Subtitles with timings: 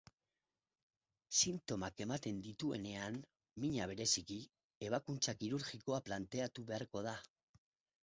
[1.39, 3.21] Sintomak ematen dituenean,
[3.67, 4.41] mina bereziki,
[4.91, 7.19] ebakuntza kirurgikoa planteatu beharko da.